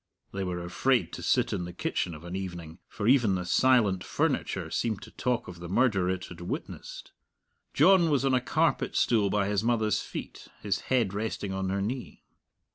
(They 0.33 0.43
were 0.43 0.63
afraid 0.65 1.13
to 1.13 1.21
sit 1.21 1.53
in 1.53 1.65
the 1.65 1.73
kitchen 1.73 2.15
of 2.15 2.23
an 2.23 2.35
evening, 2.35 2.79
for 2.87 3.07
even 3.07 3.35
the 3.35 3.45
silent 3.45 4.03
furniture 4.03 4.71
seemed 4.71 5.03
to 5.03 5.11
talk 5.11 5.47
of 5.47 5.59
the 5.59 5.69
murder 5.69 6.09
it 6.09 6.25
had 6.25 6.41
witnessed.) 6.41 7.11
John 7.75 8.09
was 8.09 8.25
on 8.25 8.33
a 8.33 8.41
carpet 8.41 8.95
stool 8.95 9.29
by 9.29 9.47
his 9.47 9.63
mother's 9.63 10.01
feet, 10.01 10.47
his 10.63 10.79
head 10.89 11.13
resting 11.13 11.53
on 11.53 11.69
her 11.69 11.83
knee. 11.83 12.23